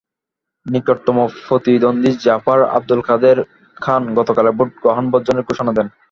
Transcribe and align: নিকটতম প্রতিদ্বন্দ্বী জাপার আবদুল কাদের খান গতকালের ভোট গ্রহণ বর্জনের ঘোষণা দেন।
নিকটতম 0.65 1.17
প্রতিদ্বন্দ্বী 1.45 2.11
জাপার 2.25 2.59
আবদুল 2.75 3.01
কাদের 3.07 3.37
খান 3.77 4.01
গতকালের 4.17 4.53
ভোট 4.57 4.69
গ্রহণ 4.81 5.05
বর্জনের 5.11 5.47
ঘোষণা 5.49 5.71
দেন। 5.77 5.87